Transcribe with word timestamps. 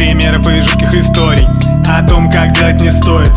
примеров 0.00 0.48
и 0.48 0.62
жутких 0.62 0.94
историй 0.94 1.46
О 1.86 2.02
том, 2.08 2.30
как 2.30 2.52
делать 2.52 2.80
не 2.80 2.90
стоит. 2.90 3.30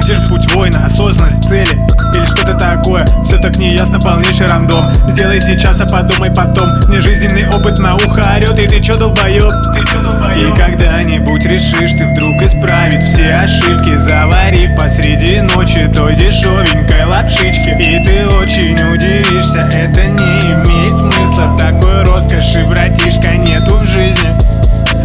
Где 0.00 0.14
же 0.14 0.24
путь 0.28 0.52
воина, 0.52 0.86
осознанность, 0.86 1.42
цели 1.48 1.72
Или 2.14 2.24
что-то 2.26 2.54
такое, 2.54 3.04
все 3.24 3.38
так 3.38 3.56
неясно, 3.56 3.98
полнейший 3.98 4.46
рандом. 4.46 4.88
Сделай 5.08 5.40
сейчас, 5.40 5.80
а 5.80 5.86
подумай 5.86 6.30
потом. 6.30 6.70
Мне 6.86 7.00
жизненный 7.00 7.48
опыт 7.48 7.80
на 7.80 7.96
ухо 7.96 8.22
орет 8.36 8.56
И 8.56 8.68
ты 8.68 8.80
чё 8.80 8.96
долбоёб? 8.96 9.52
Ты 9.74 9.80
чё 9.84 10.00
долбоёб? 10.00 10.54
И 10.54 10.56
когда-нибудь 10.56 11.44
решишь 11.44 11.98
ты 11.98 12.06
вдруг 12.06 12.40
исправить 12.40 13.02
все 13.02 13.34
ошибки. 13.34 13.96
Заварив 13.96 14.76
посреди 14.76 15.40
ночи 15.40 15.90
той 15.92 16.14
дешевенькой 16.14 17.04
лапшички. 17.06 17.70
И 17.80 18.04
ты 18.04 18.28
очень 18.28 18.74
удивишься, 18.74 19.68
это 19.72 20.04
не 20.04 20.52
имеет 20.52 20.96
смысла. 20.96 21.56
Такой 21.58 22.04
роскоши, 22.04 22.64
братишка, 22.64 23.34
нету 23.36 23.74
в 23.78 23.84
жизни 23.86 24.45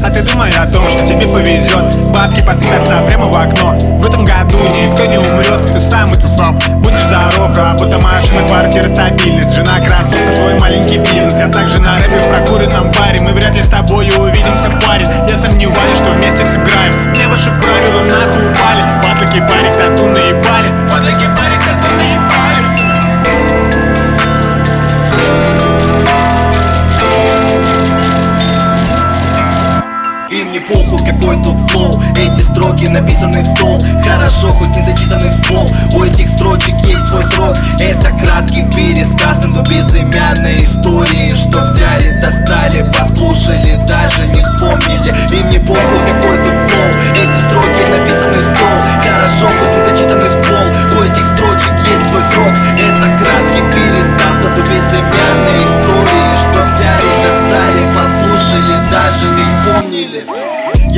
а 0.04 0.10
ты 0.10 0.22
думай 0.22 0.52
о 0.52 0.66
том, 0.66 0.90
что 0.90 1.06
тебе 1.06 1.28
повезет. 1.28 1.96
Бабки 2.12 2.44
посыпятся 2.44 3.02
прямо 3.08 3.28
в 3.28 3.36
окно. 3.36 3.74
В 4.00 4.06
этом 4.06 4.24
году 4.24 4.58
никто 4.70 5.06
не 5.06 5.18
умрет, 5.18 5.72
ты 5.72 5.80
сам 5.80 6.12
и 6.12 6.16
ты 6.16 6.28
сам 6.28 6.58
Будешь 6.82 7.00
здоров, 7.00 7.56
работа, 7.56 8.00
машина, 8.00 8.48
квартира, 8.48 8.88
стабильность. 8.88 9.56
Жена, 9.56 9.80
красотка, 9.80 10.32
свой 10.32 10.60
маленький 10.60 10.98
бизнес. 10.98 11.36
Я 11.38 11.48
также 11.50 11.80
на 11.82 11.98
рэпе 11.98 12.24
в 12.24 12.30
прокуренном 12.30 12.92
баре. 12.92 13.22
Мы 13.22 13.32
вряд 13.34 13.56
ли 13.56 13.64
с 13.64 13.70
тобой 13.70 14.10
увидимся, 14.10 14.72
парень. 14.86 15.08
Я 15.30 15.38
сомневаюсь, 15.38 15.98
что 15.98 16.12
вместе 16.12 16.46
сыграем. 16.46 16.94
Мне 17.12 17.28
ваши 17.28 17.50
правила 17.62 18.04
нахуй 18.04 18.52
упали. 18.52 18.84
Батлыки, 19.04 19.40
парик, 19.40 19.76
похуй 30.82 31.00
какой 31.06 31.44
тут 31.44 31.60
флоу? 31.70 32.02
Эти 32.16 32.42
строки 32.42 32.86
написаны 32.86 33.42
в 33.42 33.48
стол 33.48 33.82
Хорошо, 34.04 34.50
хоть 34.50 34.76
не 34.76 34.82
зачитаны 34.84 35.30
в 35.30 35.34
ствол. 35.34 35.70
У 35.94 36.04
этих 36.04 36.30
строчек 36.30 36.76
есть 36.86 37.08
свой 37.08 37.24
срок. 37.24 37.58
Это 37.80 38.12
краткий 38.22 38.64
пересказ, 38.76 39.42
но 39.46 39.62
безымянной 39.62 40.64
истории 40.64 41.36
Что 41.36 41.62
взяли, 41.62 42.20
достали, 42.22 42.92
послушали, 42.98 43.80
даже 43.88 44.28
не 44.28 44.42
вспомнили. 44.42 45.14
Им 45.40 45.50
не 45.50 45.60
похуй 45.60 45.91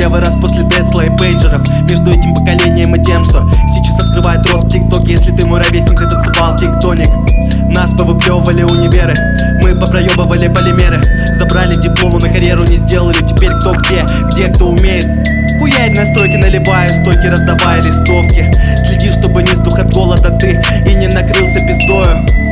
я 0.04 0.10
вырос 0.10 0.34
после 0.38 0.64
Децла 0.64 1.06
и 1.06 1.16
пейджеров. 1.16 1.66
Между 1.88 2.10
этим 2.10 2.34
поколением 2.34 2.94
и 2.94 3.02
тем, 3.02 3.24
что 3.24 3.40
Сейчас 3.68 3.98
открывает 4.00 4.46
рот 4.50 4.70
тикток. 4.70 5.08
Если 5.08 5.32
ты 5.32 5.46
мой 5.46 5.60
ровесник, 5.60 5.98
ты 5.98 6.06
танцевал 6.06 6.56
тиктоник. 6.58 7.08
Нас 7.70 7.90
повыплевывали 7.92 8.64
универы. 8.64 9.14
Мы 9.62 9.74
попроебывали 9.74 10.48
полимеры. 10.48 11.00
Забрали 11.32 11.76
диплому 11.76 12.18
на 12.18 12.28
карьеру 12.28 12.64
не 12.64 12.76
сделали. 12.76 13.16
Теперь 13.26 13.50
кто 13.60 13.72
где, 13.72 14.04
где 14.30 14.48
кто 14.48 14.68
умеет? 14.68 15.06
Хуярь 15.58 15.94
настройки 15.94 16.36
наливаю, 16.36 16.92
стойки 16.92 17.26
раздавая 17.26 17.82
листовки. 17.82 18.52
Следи, 18.86 19.10
чтобы 19.10 19.42
не 19.42 19.54
сдух 19.54 19.78
от 19.78 19.90
голода 19.94 20.30
ты 20.38 20.62
И 20.86 20.94
не 20.96 21.06
накрылся 21.06 21.60
пиздою 21.60 22.43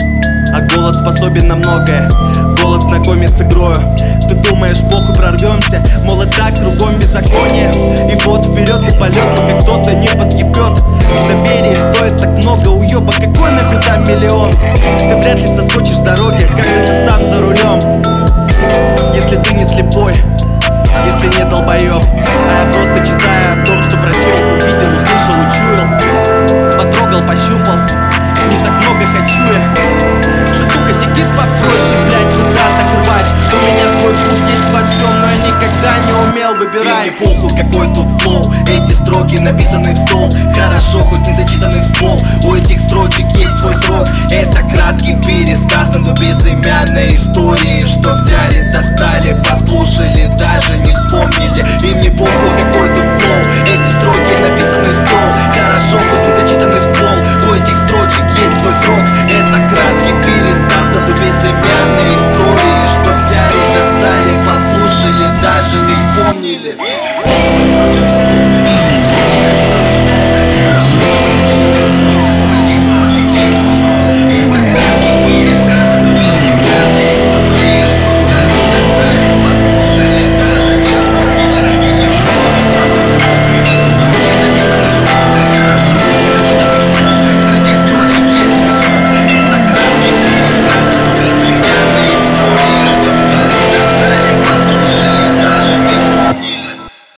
голод 0.75 0.97
способен 0.97 1.49
на 1.49 1.57
многое. 1.57 2.09
Голод 2.61 2.83
знакомит 2.83 3.31
с 3.31 3.41
игрою. 3.43 3.79
Ты 4.29 4.35
думаешь, 4.35 4.81
похуй 4.91 5.15
прорвемся? 5.15 5.83
Мол, 6.05 6.23
так 6.37 6.57
кругом 6.57 6.99
беззаконие. 6.99 7.71
И 8.11 8.25
вот 8.25 8.47
вперед 8.47 8.81
и 8.89 8.99
полет, 8.99 9.37
пока 9.37 9.61
кто-то 9.61 9.95
не 9.95 10.09
подъебет 10.09 10.83
Доверие 11.27 11.77
стоит 11.77 12.17
так 12.17 12.31
много 12.39 12.69
уеба 12.69 13.13
Какой 13.13 13.51
нахуй 13.53 13.81
там 13.83 14.05
миллион? 14.09 14.53
Ты 14.53 15.17
вряд 15.17 15.39
ли 15.39 15.47
соскочишь 15.47 15.97
с 15.97 16.01
дороги 16.01 16.45
Когда 16.57 16.87
ты 16.87 17.07
сам 17.07 17.23
за 17.25 17.41
рулем. 17.41 17.81
Если 19.15 19.37
ты 19.37 19.55
не 19.55 19.65
слепой 19.65 20.15
если 21.05 21.27
не 21.39 21.45
долбоеб 21.45 22.05
какой 37.57 37.87
тут 37.95 38.11
флоу. 38.21 38.53
Эти 38.67 38.93
строки 38.93 39.37
написаны 39.37 39.93
в 39.95 39.99
стол. 39.99 40.31
Хорошо, 40.55 41.01
хоть 41.01 41.27
не 41.27 41.35
зачитаны 41.35 41.81
в 41.81 41.85
ствол. 41.85 42.21
У 42.45 42.55
этих 42.55 42.81
строчек 42.81 43.27
есть 43.37 43.59
свой 43.59 43.75
срок. 43.75 44.09
Это 44.31 44.63
краткий 44.73 45.17
пересказ, 45.23 45.93
но 45.95 46.13
безымянной 46.13 47.15
истории 47.15 47.87
Что 47.87 48.15
взяли, 48.15 48.73
достали, 48.73 49.41
послушали, 49.49 50.31
даже 50.39 50.79
не 50.79 50.93
вспомнили. 50.93 51.65
И 51.83 51.95
мне 51.95 52.11
похуй, 52.11 52.51
какой 52.59 52.82